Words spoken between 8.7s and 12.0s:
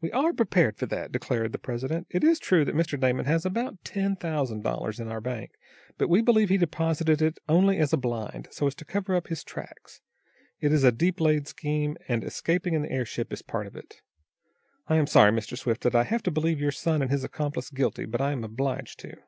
to cover up his tracks. It is a deep laid scheme,